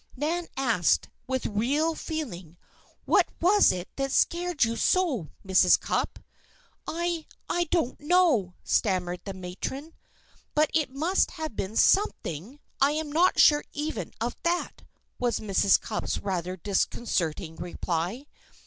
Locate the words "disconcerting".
16.57-17.57